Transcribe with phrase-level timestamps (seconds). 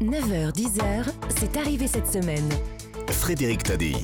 [0.00, 2.48] 9h-10h, c'est arrivé cette semaine.
[3.08, 3.94] Frédéric Tadei.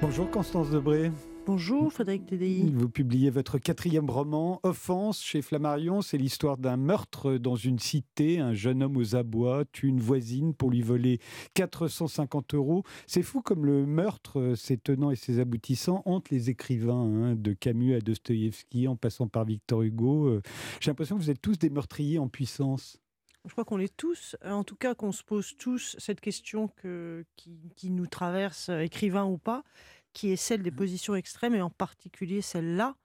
[0.00, 1.10] Bonjour Constance Debré.
[1.44, 2.70] Bonjour Frédéric Tadei.
[2.72, 6.02] Vous publiez votre quatrième roman, Offense, chez Flammarion.
[6.02, 8.38] C'est l'histoire d'un meurtre dans une cité.
[8.38, 11.18] Un jeune homme aux abois tue une voisine pour lui voler
[11.54, 12.84] 450 euros.
[13.08, 17.52] C'est fou comme le meurtre, ses tenants et ses aboutissants, hante les écrivains, hein, de
[17.54, 20.28] Camus à Dostoïevski, en passant par Victor Hugo.
[20.28, 20.42] Euh,
[20.78, 23.00] j'ai l'impression que vous êtes tous des meurtriers en puissance.
[23.46, 26.68] Je crois qu'on est tous, euh, en tout cas qu'on se pose tous cette question
[26.68, 29.64] que, qui, nous traverse, euh, écrivain ou pas,
[30.12, 30.76] qui est celle des mmh.
[30.76, 32.96] positions extrêmes et en particulier celle-là,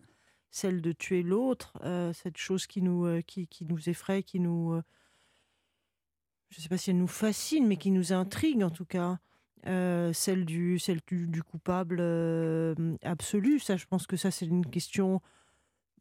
[0.51, 4.81] celle de tuer l'autre, euh, cette chose qui nous, qui, nous effraie, qui nous...
[6.49, 9.19] je ne sais pas si elle nous fascine, mais qui nous intrigue en tout cas.
[9.63, 12.01] celle du, celle du, coupable
[13.03, 15.21] absolu, ça je pense que ça c'est une question,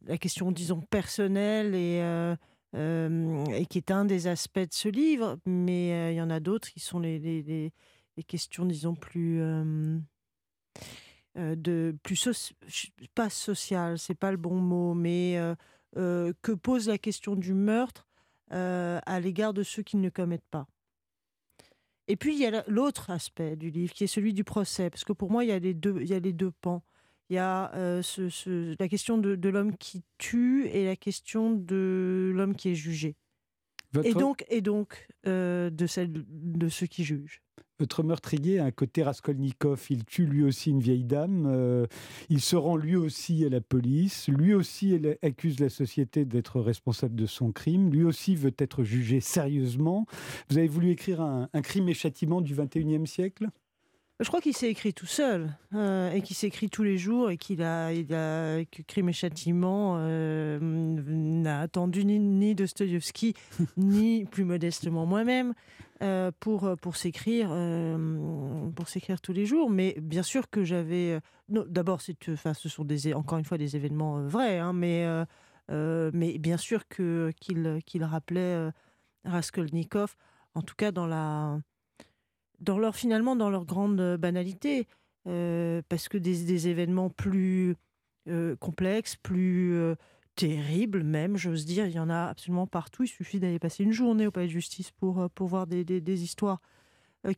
[0.05, 2.35] la question disons personnelle et euh,
[2.75, 6.39] et qui est un des aspects de ce livre, mais euh, il y en a
[6.39, 7.71] d'autres qui sont les,
[8.27, 9.41] questions, disons, plus...
[9.41, 9.97] Euh,
[11.37, 12.53] de plus
[13.13, 15.37] pas social, c'est pas le bon mot, mais
[15.95, 18.07] que pose la question du meurtre
[18.51, 20.65] à l'égard de ceux qui ne le commettent pas.
[22.07, 25.03] Et puis il y a l'autre aspect du livre qui est celui du procès, parce
[25.03, 26.83] que pour moi il y a les deux, il y a les deux pans.
[27.29, 32.31] Il y a euh, ce, la question de, l'homme qui tue et la question de
[32.35, 33.15] l'homme qui est jugé.
[34.03, 37.41] Et donc, et donc euh, de, celle, de ceux qui jugent.
[37.79, 39.85] Votre meurtrier a un côté Raskolnikov.
[39.89, 41.45] Il tue lui aussi une vieille dame.
[41.47, 41.87] Euh,
[42.29, 44.27] il se rend lui aussi à la police.
[44.27, 47.89] Lui aussi accuse la société d'être responsable de son crime.
[47.89, 50.05] Lui aussi veut être jugé sérieusement.
[50.49, 53.47] Vous avez voulu écrire un, un crime et châtiment du 21e siècle?
[54.21, 57.37] Je crois qu'il s'est écrit tout seul euh, et qu'il s'écrit tous les jours et
[57.37, 63.33] qu'il a, il a que Crime et Châtiment euh, n'a attendu ni, ni Dostoïevski
[63.77, 65.53] ni plus modestement moi-même
[66.01, 67.49] euh, pour pour s'écrire
[68.75, 69.69] pour s'écrire tous les jours.
[69.69, 71.19] Mais bien sûr que j'avais
[71.49, 75.05] d'abord enfin ce sont des encore une fois des événements vrais, hein, mais
[75.69, 78.69] mais bien sûr que qu'il qu'il rappelait
[79.25, 80.15] Raskolnikov
[80.53, 81.59] en tout cas dans la
[82.59, 84.87] dans leur finalement dans leur grande euh, banalité,
[85.27, 87.75] euh, parce que des, événements plus
[88.27, 89.75] euh, complexes, plus
[90.35, 93.03] terribles même, j'ose dire, il y en a absolument partout.
[93.03, 96.23] Il suffit d'aller passer une journée au palais de justice pour, pour voir des, des,
[96.23, 96.61] histoires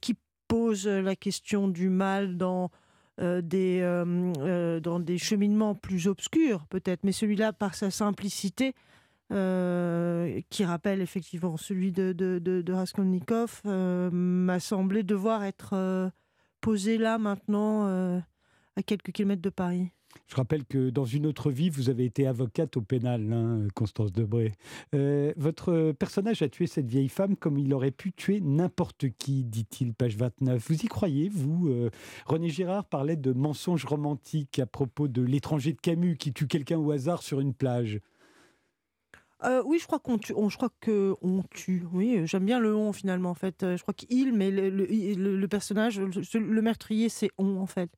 [0.01, 0.16] qui
[0.47, 2.72] posent la question du mal dans
[3.19, 3.81] des,
[4.84, 8.73] dans des cheminements plus obscurs peut-être, mais celui-là, par sa simplicité,
[9.34, 16.10] euh, qui rappelle effectivement celui de, de, de, Raskolnikov, euh, m'a semblé devoir être euh,
[16.62, 17.86] posé là maintenant,
[18.78, 19.92] à quelques kilomètres de Paris.
[20.28, 24.14] Je rappelle que dans une autre vie, vous avez été avocate au pénal, hein, Constance
[24.14, 24.54] Debré.
[24.94, 29.94] votre personnage a tué cette vieille femme comme il aurait pu tuer n'importe qui, dit-il,
[29.94, 30.66] page 29.
[30.70, 31.90] Vous y croyez, vous
[32.26, 36.78] René Girard parlait de mensonges romantiques à propos de l'étranger de Camus qui tue quelqu'un
[36.78, 38.00] au hasard sur une plage.
[39.44, 40.34] Oui, je crois qu'on tue.
[40.34, 41.84] je crois que on tue.
[41.94, 43.30] Oui, j'aime bien le on finalement.
[43.30, 47.92] En fait, je crois qu'il, mais le, personnage, le, meurtrier, c'est on en fait.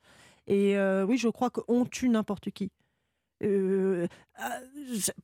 [0.48, 0.76] Et
[1.08, 2.72] oui, je crois qu'on tue n'importe qui.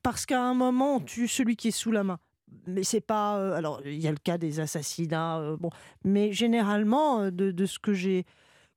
[0.02, 2.18] parce qu'à un moment, on tue celui qui est sous la main.
[2.66, 3.56] Mais c'est pas.
[3.56, 5.56] alors, il y a le cas des assassinats.
[5.60, 5.70] bon,
[6.04, 8.24] mais généralement, de, de ce que j'ai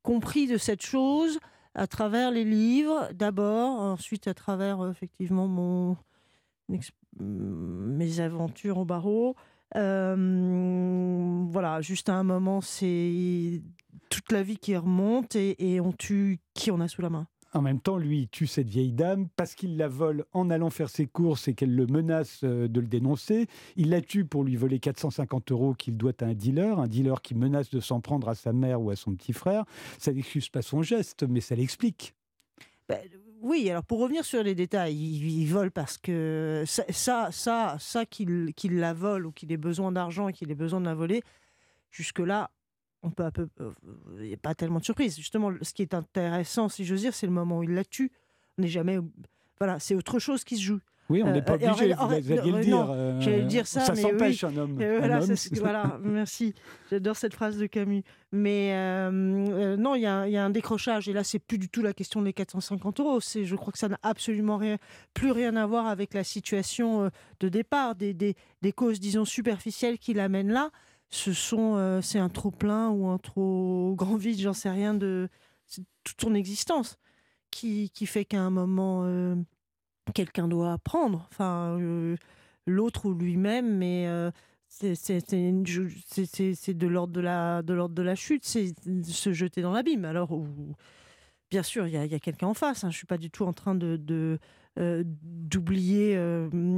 [0.04, 1.40] compris de cette chose,
[1.76, 5.98] à travers les livres, d'abord, ensuite à travers effectivement mon
[7.20, 9.36] mes aventures au barreau.
[9.76, 13.62] Euh, voilà, juste à un moment, c'est
[14.10, 17.28] toute la vie qui remonte et, on tue qui on a sous la main.
[17.54, 20.70] En même temps, lui, il tue cette vieille dame parce qu'il la vole en allant
[20.70, 23.48] faire ses courses et qu'elle le menace euh, de le dénoncer.
[23.76, 27.24] Il la tue pour lui voler 450 euros qu'il doit à un dealer, un dealer
[27.24, 29.66] qui menace de s'en prendre à sa mère ou à son petit frère.
[29.98, 32.14] Ça n'excuse pas son geste, mais ça l'explique.
[32.88, 33.00] Ben,
[33.42, 38.54] oui, alors pour revenir sur les détails, il, vole parce que ça, ça, ça, qu'il
[38.80, 41.24] la vole ou qu'il ait besoin d'argent et qu'il ait besoin de la voler,
[41.92, 42.52] jusque-là,
[43.02, 43.72] on peut peu, euh,
[44.20, 45.16] il n'y a pas tellement de surprise.
[45.16, 48.12] Justement, ce qui est intéressant, si j'ose dire, c'est le moment où il la tue.
[48.58, 48.98] On n'est jamais,
[49.58, 50.80] voilà, c'est autre chose qui se joue.
[51.10, 52.88] Oui, on n'est pas euh, obligé, vous, alliez le dire.
[52.92, 54.76] Euh, j'allais dire ça, ça s'empêche un homme.
[54.76, 55.22] voilà,
[55.54, 56.54] voilà, merci.
[56.92, 58.04] J'adore cette phrase de Camus.
[58.32, 61.10] Mais euh, non, il y, a un décrochage.
[61.10, 63.20] Et là, c'est plus du tout la question des 450 euros.
[63.20, 64.78] Je crois que ça n'a absolument rien,
[65.16, 67.10] plus rien à voir avec la situation
[67.40, 70.70] de départ, des, des, des causes, disons, superficielles qui l'amènent là.
[71.10, 75.28] Ce sont, c'est un trop plein ou un trop grand vide, j'en sais rien, de
[76.04, 77.00] toute son existence
[77.50, 79.08] qui, qui fait qu'à un moment
[80.14, 82.16] quelqu'un doit apprendre, enfin euh,
[82.66, 84.32] l'autre ou lui-même, mais euh,
[84.68, 88.74] c'est de l'ordre de la, de l'ordre de la chute, c'est
[89.04, 90.06] se jeter dans l'abîme.
[90.06, 90.38] Alors,
[91.50, 92.84] bien sûr, il y a, quelqu'un en face.
[92.84, 92.92] Hein.
[92.92, 94.40] Je suis pas du tout en train de,
[94.76, 96.20] d'oublier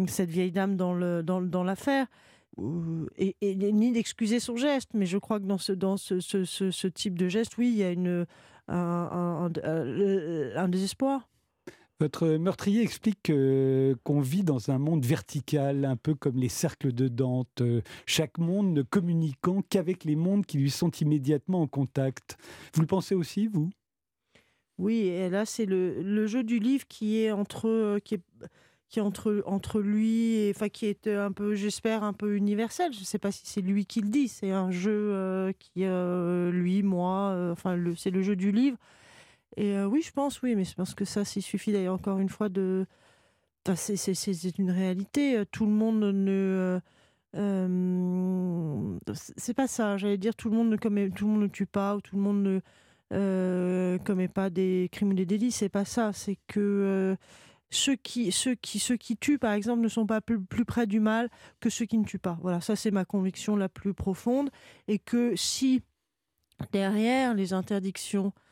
[0.07, 2.07] cette vieille dame dans l'affaire
[2.57, 4.91] ni d'excuser son geste.
[4.93, 7.89] Mais je crois que dans ce, dans ce, type de geste, oui, il y a
[8.67, 9.49] un,
[10.67, 11.27] désespoir.
[12.01, 13.31] Votre meurtrier explique
[14.03, 17.61] qu'on vit dans un monde vertical, un peu comme les cercles de Dante,
[18.07, 22.39] chaque monde ne communiquant qu'avec les mondes qui lui sont immédiatement en contact.
[22.73, 23.69] Vous le pensez aussi, vous?
[24.79, 29.79] Oui, et là, c'est le, jeu du livre qui est entre, qui est, entre, entre
[29.79, 32.93] lui et qui est un peu j'espère un peu universel.
[32.93, 34.27] Je ne sais pas si c'est lui qui le dit.
[34.27, 38.77] C'est un jeu euh, qui euh, lui moi euh, enfin c'est le jeu du livre
[39.57, 42.29] et oui je pense oui mais je pense que ça s'il suffit d'ailleurs encore une
[42.29, 42.85] fois de
[43.65, 46.79] enfin, c'est, c'est, c'est une réalité tout le monde ne
[49.35, 51.65] c'est pas ça j'allais dire tout le monde ne commet, tout le monde ne tue
[51.65, 52.61] pas ou tout le monde
[53.11, 57.17] ne commet pas des crimes ou des délits c'est pas ça c'est que
[57.71, 60.99] ceux qui, ceux, qui, ceux qui tuent, par exemple, ne sont pas plus, près du
[60.99, 61.29] mal
[61.61, 62.37] que ceux qui ne tuent pas.
[62.41, 64.49] Voilà, ça c'est ma conviction la plus profonde.
[64.87, 65.81] Et que si
[66.71, 68.49] derrière les interdictions euh, euh,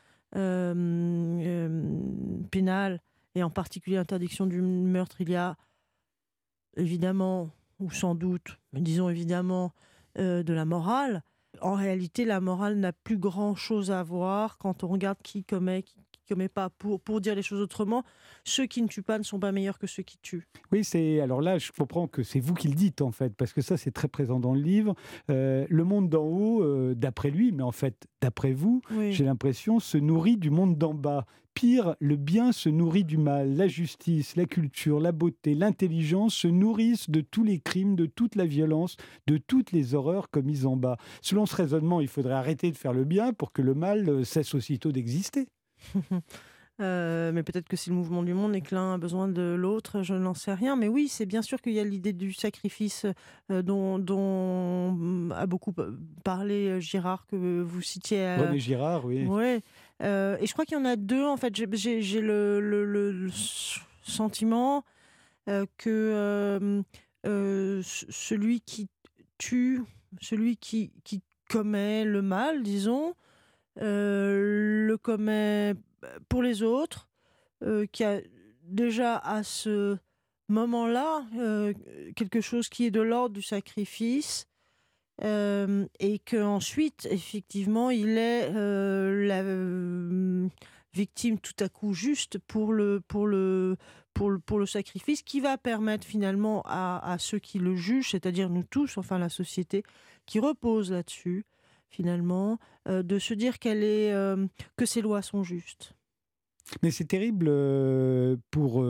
[2.50, 3.00] pénales,
[3.34, 5.56] et en particulier l'interdiction du meurtre, il y a
[6.76, 9.72] évidemment, ou sans doute, disons évidemment,
[10.18, 11.22] euh, de la morale,
[11.60, 15.84] en réalité, la morale n'a plus grand-chose à voir quand on regarde qui commet,
[16.30, 16.70] commet pas.
[16.70, 18.04] Pour, pour dire les choses autrement,
[18.44, 20.46] ceux qui ne tuent pas ne sont pas meilleurs que ceux qui tuent.
[20.72, 23.52] Oui, c'est alors là, je comprends que c'est vous qui le dites en fait, parce
[23.52, 24.94] que ça c'est très présent dans le livre.
[25.30, 29.80] Euh, le monde d'en haut, euh, d'après lui, mais en fait d'après vous, j'ai l'impression
[29.80, 31.26] se nourrit du monde d'en bas.
[31.54, 33.56] Pire, le bien se nourrit du mal.
[33.56, 38.36] La justice, la culture, la beauté, l'intelligence se nourrissent de tous les crimes, de toute
[38.36, 38.96] la violence,
[39.26, 40.96] de toutes les horreurs commises en bas.
[41.22, 44.24] Selon ce raisonnement, il faudrait arrêter de faire le bien pour que le mal euh,
[44.24, 45.48] cesse aussitôt d'exister.
[46.80, 49.54] Euh, mais peut-être que c'est le mouvement du monde et que l'un a besoin de
[49.54, 50.76] l'autre, je n'en sais rien.
[50.76, 53.04] Mais oui, c'est bien sûr qu'il y a l'idée du sacrifice
[53.50, 55.74] euh, dont, dont, a beaucoup
[56.24, 58.36] parlé Girard, que vous citiez.
[58.36, 59.26] René Girard, oui.
[59.26, 59.56] Ouais.
[60.00, 61.54] et je crois qu'il y en a deux, en fait.
[61.54, 61.66] J'ai
[62.22, 63.28] le, le, le,
[64.02, 64.82] sentiment
[65.76, 66.82] que
[67.22, 68.88] celui qui
[69.36, 69.82] tue,
[70.22, 73.12] celui qui, qui commet le mal, disons, euh,
[73.76, 77.08] le commet bah, pour les autres,
[77.62, 78.20] euh, qui a
[78.64, 79.96] déjà à ce
[80.48, 81.72] moment-là euh,
[82.16, 84.46] quelque chose qui est de l'ordre du sacrifice.
[85.22, 89.42] et qu'ensuite, effectivement, il est la
[90.92, 93.76] victime tout à coup juste pour le, pour le,
[94.14, 98.10] pour le, pour le sacrifice qui va permettre finalement à, à ceux qui le jugent,
[98.10, 99.82] c'est-à-dire nous tous, enfin la société,
[100.26, 101.44] qui repose là-dessus,
[101.90, 102.58] finalement,
[102.88, 104.46] euh, de se dire qu'elle est, euh,
[104.76, 105.92] que ces lois sont justes.
[106.82, 108.84] Mais c'est terrible euh, pour,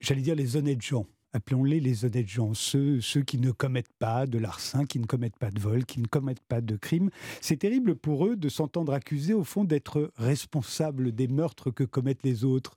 [0.00, 1.06] j'allais dire, les honnêtes gens.
[1.34, 5.36] Appelons-les les honnêtes gens, ceux, ceux qui ne commettent pas de larcin, qui ne commettent
[5.36, 7.10] pas de vol, qui ne commettent pas de crime.
[7.42, 12.22] C'est terrible pour eux de s'entendre accusés, au fond, d'être responsables des meurtres que commettent
[12.22, 12.76] les autres.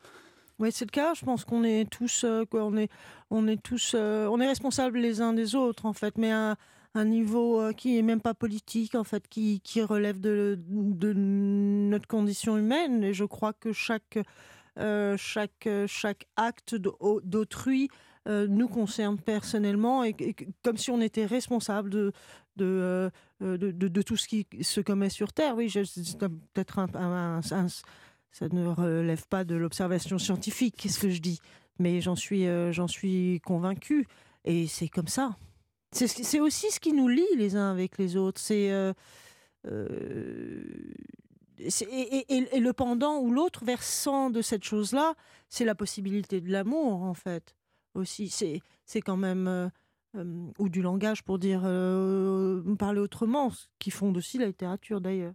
[0.60, 1.14] Oui, c'est le cas.
[1.14, 2.90] Je pense qu'on est tous, quoi, on est,
[3.30, 6.18] on est tous, on est responsables les uns des autres, en fait.
[6.18, 6.58] Mais un,
[6.94, 11.14] un niveau euh, qui est même pas politique, en fait, qui, qui relève de, de,
[11.14, 13.04] notre condition humaine.
[13.04, 14.20] Et je crois que chaque,
[14.78, 17.90] euh, chaque, chaque acte d'autrui
[18.28, 20.16] euh, nous concerne personnellement et,
[20.64, 22.12] comme si on était responsable de,
[22.58, 25.56] de, de, tout ce qui se commet sur Terre.
[25.56, 31.40] Oui, peut-être un, ça ne relève pas de l'observation scientifique, qu'est-ce que je dis,
[31.80, 34.08] mais j'en suis, j'en suis convaincu.
[34.44, 35.38] Et c'est comme ça.
[35.92, 38.40] C'est aussi ce qui nous lie les uns avec les autres.
[38.40, 38.94] C'est euh,
[39.68, 40.64] euh,
[41.60, 45.14] et, le pendant ou l'autre versant de cette chose-là,
[45.50, 47.56] c'est la possibilité de l'amour en fait
[47.94, 48.30] aussi.
[48.30, 49.70] C'est quand même euh,
[50.58, 51.62] ou du langage pour dire
[52.80, 55.34] parler autrement, ce qui fonde aussi la littérature d'ailleurs.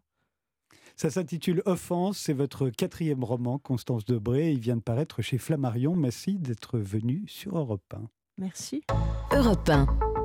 [0.96, 4.52] Ça s'intitule Offense, c'est votre quatrième roman, Constance Debré.
[4.52, 5.94] Il vient de paraître chez Flammarion.
[5.94, 8.08] Merci d'être venu sur Europe 1.
[8.38, 8.82] Merci.
[9.32, 10.05] Europe 1.